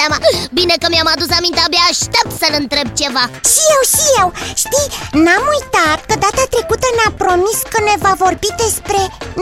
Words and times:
seama. 0.00 0.16
Bine 0.58 0.74
că 0.82 0.86
mi-am 0.90 1.08
adus 1.14 1.30
aminte, 1.38 1.60
abia 1.62 1.84
aștept 1.92 2.32
să-l 2.40 2.54
întreb 2.62 2.86
ceva. 3.00 3.24
Și 3.52 3.62
eu, 3.74 3.82
și 3.94 4.06
eu 4.20 4.28
Știi, 4.62 4.88
n-am 5.24 5.44
uitat 5.54 5.98
că 6.08 6.14
data 6.24 6.44
trecută 6.54 6.88
ne-a 6.98 7.12
promis 7.22 7.58
că 7.72 7.78
ne 7.88 7.96
va 8.04 8.12
vorbi 8.24 8.50
despre 8.64 9.00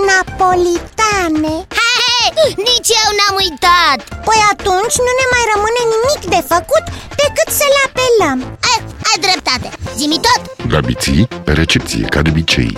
napolitane. 0.09 1.55
Hei, 1.79 2.51
nici 2.69 2.91
eu 3.03 3.09
n-am 3.19 3.35
uitat. 3.45 3.99
Păi 4.27 4.41
atunci 4.53 4.97
nu 5.07 5.13
ne 5.21 5.27
mai 5.33 5.45
rămâne 5.53 5.83
nimic 5.95 6.23
de 6.35 6.41
făcut 6.53 6.85
decât 7.23 7.49
să-l 7.59 7.77
apelăm. 7.87 8.39
Ai, 8.69 8.79
ai 9.09 9.19
dreptate, 9.27 9.69
zi 9.99 10.07
tot. 10.27 10.41
Gabiții 10.75 11.23
pe 11.47 11.53
recepție, 11.63 12.05
ca 12.13 12.21
de 12.23 12.31
obicei. 12.33 12.73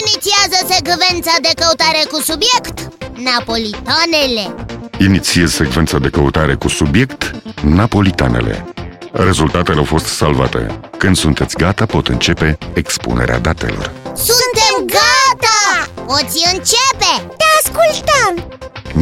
Inițiază 0.00 0.58
secvența 0.72 1.34
de 1.46 1.52
căutare 1.60 2.02
cu 2.12 2.18
subiect. 2.30 2.76
Napolitanele 3.28 4.44
Inițiez 4.98 5.52
secvența 5.52 5.98
de 5.98 6.08
căutare 6.08 6.54
cu 6.54 6.68
subiect 6.68 7.30
Napolitanele 7.62 8.64
Rezultatele 9.12 9.78
au 9.78 9.84
fost 9.84 10.04
salvate 10.04 10.80
Când 10.98 11.16
sunteți 11.16 11.56
gata, 11.56 11.86
pot 11.86 12.08
începe 12.08 12.58
expunerea 12.72 13.38
datelor 13.38 13.90
Suntem 14.04 14.86
gata! 14.86 15.90
Poți 16.06 16.38
începe! 16.52 17.34
Te 17.36 17.44
ascultăm! 17.62 18.48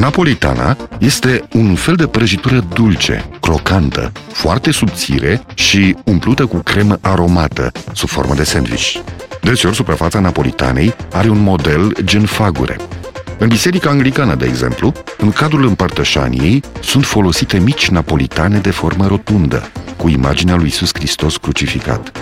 Napolitana 0.00 0.76
este 0.98 1.44
un 1.52 1.74
fel 1.74 1.94
de 1.94 2.06
prăjitură 2.06 2.64
dulce, 2.74 3.30
crocantă, 3.40 4.12
foarte 4.32 4.70
subțire 4.70 5.44
și 5.54 5.96
umplută 6.04 6.46
cu 6.46 6.56
cremă 6.56 6.98
aromată, 7.00 7.72
sub 7.92 8.08
formă 8.08 8.34
de 8.34 8.44
sandwich. 8.44 8.96
Deseori, 9.42 9.76
suprafața 9.76 10.20
napolitanei 10.20 10.94
are 11.12 11.28
un 11.28 11.38
model 11.42 11.96
gen 12.04 12.24
fagure. 12.24 12.76
În 13.42 13.48
biserica 13.48 13.90
anglicană, 13.90 14.34
de 14.34 14.46
exemplu, 14.46 14.92
în 15.18 15.32
cadrul 15.32 15.66
împărtășaniei 15.66 16.62
sunt 16.82 17.04
folosite 17.04 17.58
mici 17.58 17.88
napolitane 17.88 18.58
de 18.58 18.70
formă 18.70 19.06
rotundă, 19.06 19.70
cu 19.96 20.08
imaginea 20.08 20.54
lui 20.54 20.64
Iisus 20.64 20.90
Hristos 20.92 21.36
crucificat. 21.36 22.12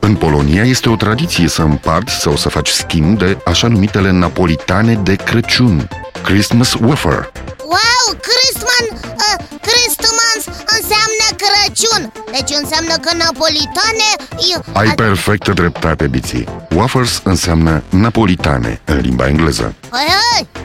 În 0.00 0.14
Polonia 0.14 0.64
este 0.64 0.88
o 0.88 0.96
tradiție 0.96 1.48
să 1.48 1.62
împarți 1.62 2.14
sau 2.20 2.36
să 2.36 2.48
faci 2.48 2.68
schimb 2.68 3.18
de 3.18 3.38
așa 3.44 3.68
numitele 3.68 4.10
napolitane 4.10 4.94
de 4.94 5.14
Crăciun, 5.14 5.88
Christmas 6.22 6.74
wafer. 6.74 7.32
Wow, 7.74 8.04
Christman, 8.26 8.86
uh, 9.16 9.36
Christmas 9.66 10.40
înseamnă 10.76 11.26
Crăciun 11.42 12.12
Deci 12.30 12.58
înseamnă 12.62 12.94
că 13.04 13.16
napolitane... 13.16 14.08
e- 14.54 14.78
Ai 14.78 14.86
a- 14.86 14.94
perfectă 14.94 15.52
dreptate, 15.52 16.06
Biții. 16.06 16.48
Wafers 16.74 17.20
înseamnă 17.24 17.82
napolitane 17.88 18.80
în 18.84 18.98
limba 18.98 19.28
engleză. 19.28 19.74
Hei, 19.90 20.06
hei, 20.08 20.46
gata, 20.52 20.59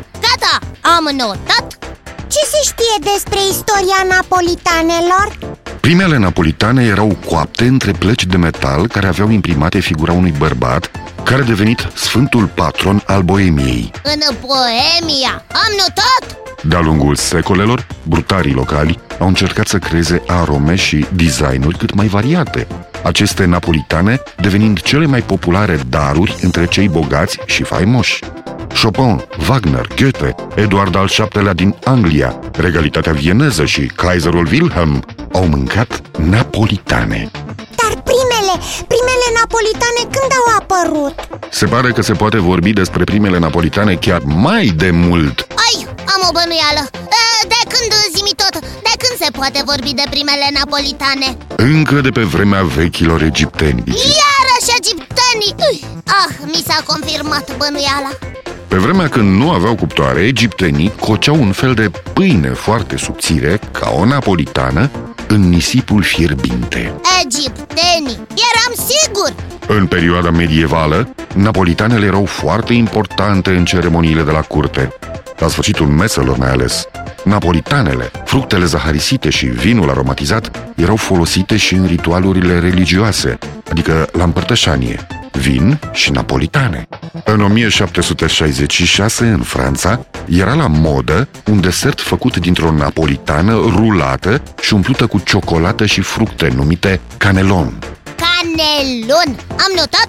am 0.85 1.15
notat 1.17 1.77
Ce 2.27 2.39
se 2.51 2.59
știe 2.63 3.11
despre 3.13 3.39
istoria 3.49 4.01
napolitanelor? 4.09 5.37
Primele 5.79 6.17
napolitane 6.17 6.83
erau 6.83 7.17
coapte 7.25 7.63
între 7.63 7.91
plăci 7.91 8.25
de 8.25 8.37
metal 8.37 8.87
care 8.87 9.07
aveau 9.07 9.29
imprimate 9.29 9.79
figura 9.79 10.11
unui 10.11 10.33
bărbat 10.37 10.91
care 11.23 11.41
a 11.41 11.45
devenit 11.45 11.87
sfântul 11.95 12.47
patron 12.47 13.03
al 13.05 13.21
Boemiei. 13.21 13.91
În 14.03 14.35
Boemia, 14.39 15.43
am 15.51 15.71
notat 15.77 16.37
De-a 16.61 16.79
lungul 16.79 17.15
secolelor, 17.15 17.87
brutarii 18.03 18.53
locali 18.53 18.99
au 19.19 19.27
încercat 19.27 19.67
să 19.67 19.77
creeze 19.77 20.23
arome 20.27 20.75
și 20.75 21.05
designuri 21.13 21.77
cât 21.77 21.93
mai 21.93 22.07
variate. 22.07 22.67
Aceste 23.03 23.45
napolitane 23.45 24.21
devenind 24.37 24.81
cele 24.81 25.05
mai 25.05 25.21
populare 25.21 25.79
daruri 25.89 26.35
între 26.41 26.65
cei 26.65 26.87
bogați 26.87 27.39
și 27.45 27.63
faimoși. 27.63 28.19
Chopin, 28.81 29.23
Wagner, 29.49 29.87
Goethe, 29.95 30.35
Eduard 30.55 30.95
al 30.95 31.09
VII-lea 31.17 31.53
din 31.53 31.75
Anglia, 31.83 32.39
regalitatea 32.57 33.11
vieneză 33.13 33.65
și 33.65 33.91
Kaiserul 33.95 34.47
Wilhelm 34.51 35.03
au 35.33 35.45
mâncat 35.47 36.01
napolitane. 36.17 37.31
Dar 37.79 38.01
primele, 38.11 38.53
primele 38.93 39.27
napolitane 39.39 40.01
când 40.15 40.31
au 40.39 40.45
apărut? 40.59 41.15
Se 41.49 41.65
pare 41.65 41.91
că 41.91 42.01
se 42.01 42.13
poate 42.13 42.39
vorbi 42.39 42.73
despre 42.73 43.03
primele 43.03 43.37
napolitane 43.39 43.93
chiar 43.95 44.21
mai 44.25 44.65
de 44.65 44.89
mult. 44.91 45.47
Ai, 45.65 45.85
am 46.15 46.21
o 46.29 46.31
bănuială 46.31 46.83
Uh, 46.91 47.47
De 47.53 47.61
când, 47.73 47.91
zi 48.15 48.33
tot, 48.35 48.59
de 48.87 48.93
când 49.01 49.15
se 49.23 49.29
poate 49.31 49.61
vorbi 49.65 49.93
de 49.93 50.03
primele 50.09 50.47
napolitane? 50.53 51.37
Încă 51.55 51.95
de 52.01 52.09
pe 52.09 52.21
vremea 52.21 52.63
vechilor 52.63 53.21
egipteni. 53.21 53.83
Iarăși 54.21 54.71
egiptenii 54.79 55.53
Ui, 55.69 55.77
Ah, 56.21 56.29
mi 56.45 56.63
s-a 56.67 56.79
confirmat 56.91 57.57
bănuiala 57.57 58.11
Pe 58.67 58.75
vremea 58.75 59.07
când 59.07 59.39
nu 59.39 59.51
aveau 59.51 59.75
cuptoare, 59.75 60.21
egiptenii 60.21 60.91
coceau 60.99 61.41
un 61.41 61.51
fel 61.51 61.73
de 61.73 61.91
pâine 62.13 62.49
foarte 62.49 62.97
subțire, 62.97 63.59
ca 63.71 63.89
o 63.89 64.05
napolitană, 64.05 64.91
în 65.27 65.49
nisipul 65.49 66.01
fierbinte. 66.03 66.93
Egiptenii, 67.25 68.27
eram 68.51 68.73
sigur 68.87 69.33
În 69.67 69.87
perioada 69.87 70.29
medievală, 70.29 71.09
napolitanele 71.35 72.05
erau 72.05 72.25
foarte 72.25 72.73
importante 72.73 73.49
în 73.49 73.65
ceremoniile 73.65 74.21
de 74.21 74.31
la 74.31 74.41
curte. 74.41 74.93
La 75.37 75.47
sfârșitul 75.47 75.85
meselor 75.85 76.37
mai 76.37 76.49
ales. 76.49 76.87
Napolitanele, 77.23 78.11
fructele 78.25 78.65
zaharisite 78.65 79.29
și 79.29 79.45
vinul 79.45 79.89
aromatizat 79.89 80.73
erau 80.75 80.95
folosite 80.95 81.57
și 81.57 81.73
în 81.73 81.85
ritualurile 81.85 82.59
religioase, 82.59 83.37
adică 83.69 84.07
la 84.11 84.23
împărtășanie, 84.23 85.07
vin 85.31 85.79
și 85.93 86.11
napolitane. 86.11 86.87
În 87.23 87.41
1766, 87.41 89.25
în 89.25 89.41
Franța, 89.41 90.05
era 90.25 90.53
la 90.53 90.67
modă 90.67 91.27
un 91.45 91.61
desert 91.61 92.01
făcut 92.01 92.37
dintr-o 92.37 92.71
napolitană 92.71 93.53
rulată 93.53 94.41
și 94.61 94.73
umplută 94.73 95.07
cu 95.07 95.19
ciocolată 95.25 95.85
și 95.85 96.01
fructe 96.01 96.53
numite 96.55 97.01
canelon. 97.17 97.79
Canelon 98.03 99.39
Am 99.49 99.71
notat? 99.75 100.07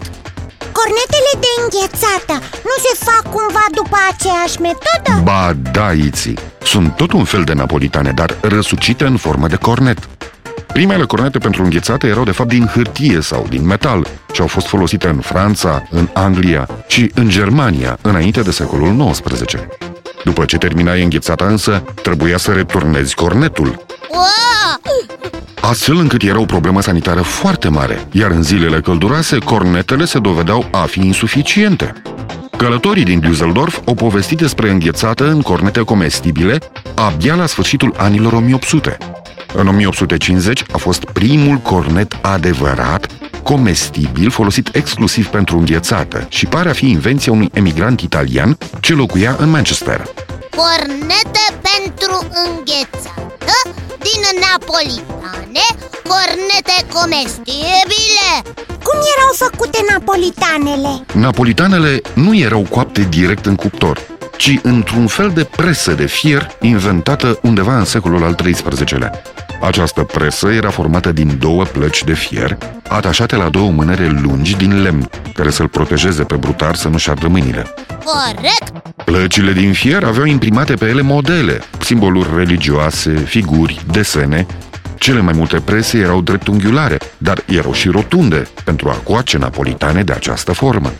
Cornetele 0.72 1.32
de 1.40 1.46
înghețată 1.62 2.32
nu 2.52 2.74
se 2.84 3.04
fac 3.04 3.22
cumva 3.32 3.64
după 3.74 3.96
aceeași 4.10 4.60
metodă? 4.60 5.22
Ba 5.22 5.56
da, 5.72 5.92
Iții, 5.92 6.38
sunt 6.62 6.96
tot 6.96 7.12
un 7.12 7.24
fel 7.24 7.42
de 7.44 7.52
napolitane, 7.52 8.10
dar 8.10 8.36
răsucite 8.40 9.04
în 9.04 9.16
formă 9.16 9.46
de 9.46 9.56
cornet. 9.56 10.08
Primele 10.76 11.04
cornete 11.04 11.38
pentru 11.38 11.62
înghețate 11.62 12.06
erau 12.06 12.24
de 12.24 12.30
fapt 12.30 12.48
din 12.48 12.66
hârtie 12.66 13.20
sau 13.20 13.46
din 13.48 13.66
metal 13.66 14.06
și 14.32 14.40
au 14.40 14.46
fost 14.46 14.66
folosite 14.66 15.08
în 15.08 15.20
Franța, 15.20 15.82
în 15.90 16.08
Anglia 16.12 16.68
și 16.88 17.10
în 17.14 17.28
Germania 17.28 17.98
înainte 18.02 18.42
de 18.42 18.50
secolul 18.50 19.10
XIX. 19.10 19.54
După 20.24 20.44
ce 20.44 20.56
terminai 20.56 21.02
înghețata 21.02 21.44
însă, 21.44 21.84
trebuia 22.02 22.36
să 22.36 22.52
returnezi 22.52 23.14
cornetul, 23.14 23.84
Wow! 24.10 25.06
astfel 25.60 25.96
încât 25.96 26.22
era 26.22 26.40
o 26.40 26.44
problemă 26.44 26.80
sanitară 26.80 27.20
foarte 27.20 27.68
mare, 27.68 28.06
iar 28.12 28.30
în 28.30 28.42
zilele 28.42 28.80
călduroase, 28.80 29.38
cornetele 29.38 30.04
se 30.04 30.18
dovedeau 30.18 30.68
a 30.70 30.82
fi 30.82 31.00
insuficiente. 31.00 31.92
Călătorii 32.56 33.04
din 33.04 33.20
Düsseldorf 33.20 33.84
au 33.86 33.94
povestit 33.94 34.38
despre 34.38 34.70
înghețată 34.70 35.30
în 35.30 35.40
cornete 35.40 35.80
comestibile 35.80 36.58
abia 36.94 37.34
la 37.34 37.46
sfârșitul 37.46 37.94
anilor 37.96 38.32
1800. 38.32 38.98
În 39.58 39.68
1850 39.68 40.64
a 40.72 40.76
fost 40.76 41.04
primul 41.04 41.56
cornet 41.56 42.18
adevărat, 42.22 43.06
comestibil, 43.42 44.30
folosit 44.30 44.74
exclusiv 44.74 45.26
pentru 45.26 45.58
înghețată 45.58 46.26
și 46.28 46.46
pare 46.46 46.68
a 46.68 46.72
fi 46.72 46.88
invenția 46.88 47.32
unui 47.32 47.50
emigrant 47.52 48.00
italian 48.00 48.58
ce 48.80 48.94
locuia 48.94 49.36
în 49.38 49.48
Manchester. 49.48 50.02
Cornete 50.56 51.46
pentru 51.50 52.26
înghețată 52.46 53.56
Din 53.98 54.22
napolitane 54.40 55.66
Cornete 56.02 56.76
comestibile 56.92 58.30
Cum 58.82 58.98
erau 59.16 59.32
făcute 59.34 59.78
napolitanele? 59.90 61.04
Napolitanele 61.12 62.00
nu 62.14 62.36
erau 62.36 62.66
coapte 62.70 63.06
direct 63.10 63.46
în 63.46 63.54
cuptor, 63.54 64.00
ci 64.36 64.58
într-un 64.62 65.06
fel 65.06 65.30
de 65.34 65.44
presă 65.44 65.92
de 65.92 66.06
fier 66.06 66.50
inventată 66.60 67.38
undeva 67.42 67.78
în 67.78 67.84
secolul 67.84 68.24
al 68.24 68.34
XIII-lea. 68.34 69.22
Această 69.60 70.02
presă 70.02 70.48
era 70.48 70.70
formată 70.70 71.12
din 71.12 71.36
două 71.38 71.64
plăci 71.64 72.04
de 72.04 72.14
fier, 72.14 72.58
atașate 72.88 73.36
la 73.36 73.48
două 73.48 73.70
mânere 73.70 74.06
lungi 74.22 74.56
din 74.56 74.82
lemn, 74.82 75.08
care 75.34 75.50
să-l 75.50 75.68
protejeze 75.68 76.22
pe 76.22 76.34
brutar 76.34 76.74
să 76.74 76.88
nu-și 76.88 77.10
ardă 77.10 77.28
mâinile. 77.28 77.74
Corect 78.04 78.72
Plăcile 79.04 79.52
din 79.52 79.72
fier 79.72 80.04
aveau 80.04 80.24
imprimate 80.24 80.74
pe 80.74 80.86
ele 80.86 81.00
modele, 81.00 81.60
simboluri 81.78 82.28
religioase, 82.36 83.14
figuri, 83.14 83.80
desene. 83.90 84.46
Cele 84.98 85.20
mai 85.20 85.32
multe 85.36 85.60
prese 85.60 85.98
erau 85.98 86.20
dreptunghiulare, 86.20 86.98
dar 87.18 87.42
erau 87.46 87.72
și 87.72 87.88
rotunde, 87.88 88.48
pentru 88.64 88.88
a 88.88 88.92
coace 88.92 89.38
napolitane 89.38 90.02
de 90.02 90.12
această 90.12 90.52
formă. 90.52 90.92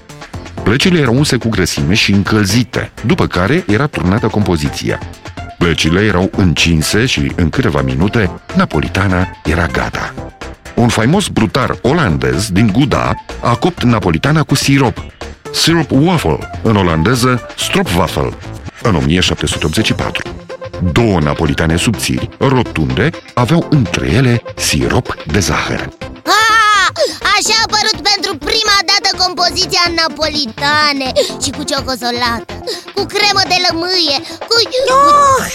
Plăcile 0.62 0.98
erau 0.98 1.14
unse 1.14 1.36
cu 1.36 1.48
grăsime 1.48 1.94
și 1.94 2.12
încălzite, 2.12 2.90
după 3.06 3.26
care 3.26 3.64
era 3.66 3.86
turnată 3.86 4.26
compoziția. 4.26 4.98
Plăcile 5.58 6.00
erau 6.00 6.30
încinse 6.36 7.06
și, 7.06 7.32
în 7.36 7.50
câteva 7.50 7.82
minute, 7.82 8.30
napolitana 8.56 9.28
era 9.44 9.66
gata. 9.66 10.14
Un 10.74 10.88
faimos 10.88 11.28
brutar 11.28 11.78
olandez 11.82 12.50
din 12.50 12.70
Gouda 12.72 13.14
a 13.40 13.54
copt 13.54 13.82
napolitana 13.82 14.42
cu 14.42 14.54
sirop. 14.54 15.04
Syrup 15.52 15.90
Waffle, 15.90 16.38
în 16.62 16.76
olandeză 16.76 17.46
Stroopwafel, 17.56 18.36
în 18.82 18.94
1784. 18.94 20.30
Două 20.92 21.20
napolitane 21.20 21.76
subțiri, 21.76 22.28
rotunde, 22.38 23.10
aveau 23.34 23.66
între 23.70 24.10
ele 24.10 24.42
sirop 24.56 25.16
de 25.26 25.38
zahăr. 25.38 25.88
Compoziția 29.36 29.84
napolitane 30.00 31.08
Și 31.42 31.50
cu 31.56 31.62
ciocolată, 31.70 32.52
cu 32.94 33.02
cremă 33.12 33.42
de 33.52 33.58
lămâie, 33.66 34.16
cu... 34.48 34.56
Oh, 34.96 35.46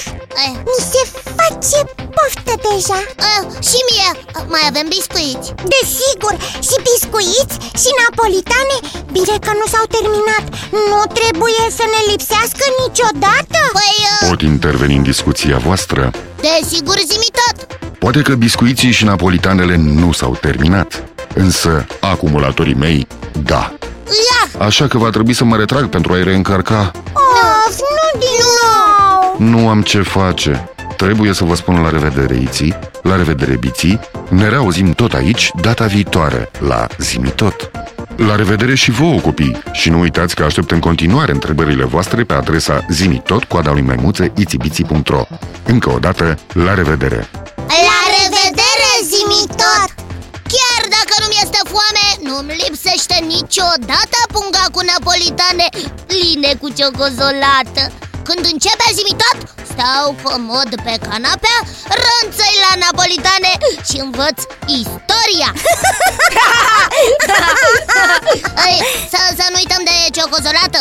Eh, 0.46 0.54
mi 0.72 0.80
se 0.92 1.02
face 1.38 1.80
poftă 2.16 2.54
deja. 2.68 3.00
Eh, 3.30 3.42
și 3.70 3.80
mie, 3.90 4.10
mai 4.54 4.64
avem 4.72 4.88
biscuiți? 4.98 5.48
Desigur, 5.74 6.34
și 6.68 6.76
biscuiți 6.90 7.56
și 7.82 7.90
napolitane. 8.02 8.78
Bine 9.16 9.36
că 9.46 9.52
nu 9.60 9.66
s-au 9.74 9.86
terminat. 9.96 10.46
Nu 10.90 11.00
trebuie 11.20 11.64
să 11.78 11.86
ne 11.94 12.02
lipsească 12.12 12.66
niciodată. 12.84 13.60
Păi, 13.78 13.96
eh, 14.22 14.28
Pot 14.30 14.42
interveni 14.54 14.96
în 15.00 15.04
discuția 15.12 15.58
voastră? 15.68 16.02
desigur 16.48 16.98
zi 17.12 17.30
tot. 17.40 17.58
Poate 18.04 18.22
că 18.22 18.34
biscuiții 18.36 18.92
și 18.92 19.04
napolitanele 19.04 19.76
nu 19.76 20.12
s-au 20.12 20.34
terminat, 20.42 21.04
însă 21.34 21.86
acumulatorii 22.00 22.80
mei, 22.86 23.08
da. 23.44 23.74
Ia, 24.06 24.66
Așa 24.66 24.88
că 24.88 24.98
va 24.98 25.10
trebui 25.10 25.34
să 25.34 25.44
mă 25.44 25.56
retrag 25.56 25.86
pentru 25.86 26.14
a-i 26.14 26.24
reîncărca. 26.24 26.92
Of, 27.14 27.80
nu 27.80 28.20
din 28.20 28.46
nou 28.62 29.50
Nu 29.50 29.70
am 29.70 29.82
ce 29.82 30.02
face. 30.02 30.70
Trebuie 30.98 31.34
să 31.34 31.44
vă 31.44 31.56
spun 31.56 31.82
la 31.82 31.90
revedere, 31.90 32.36
Iții, 32.36 32.76
la 33.02 33.16
revedere, 33.16 33.58
Biții. 33.58 34.00
Ne 34.30 34.50
reauzim 34.50 34.92
tot 34.92 35.14
aici 35.14 35.52
data 35.62 35.86
viitoare, 35.86 36.52
la 36.68 36.88
Zimi 36.98 37.30
Tot. 37.30 37.72
La 38.16 38.36
revedere 38.36 38.76
și 38.76 38.92
vouă, 38.92 39.20
copii! 39.20 39.58
Și 39.72 39.90
nu 39.90 40.00
uitați 40.00 40.36
că 40.36 40.44
aștept 40.44 40.72
în 40.72 40.80
continuare 40.80 41.32
întrebările 41.32 41.84
voastre 41.84 42.24
pe 42.24 42.34
adresa 42.34 42.86
zimitot, 42.90 43.44
coada 43.44 43.72
lui 43.72 43.82
maimuță, 43.82 44.32
itibiții.ro 44.36 45.24
Încă 45.66 45.92
o 45.92 46.00
dată, 46.00 46.38
la 46.54 46.74
revedere! 46.74 47.30
la 47.68 47.91
Nu-mi 52.42 52.64
lipsește 52.68 53.18
niciodată 53.36 54.18
punga 54.34 54.66
cu 54.72 54.82
napolitane 54.92 55.68
Pline 56.08 56.52
cu 56.62 56.68
ciocozolată. 56.78 57.84
Când 58.28 58.44
începe 58.52 58.88
zimitat, 59.00 59.38
stau 59.72 60.16
comod 60.24 60.70
pe 60.86 60.96
canapea 61.08 61.58
Rânțăi 62.02 62.56
la 62.66 62.72
napolitane 62.84 63.52
și 63.88 63.98
învăț 64.06 64.40
istoria. 64.80 65.52
Să, 69.12 69.20
să 69.38 69.46
nu 69.50 69.58
uităm 69.64 69.82
de 69.90 69.96
ciocozolată. 70.18 70.80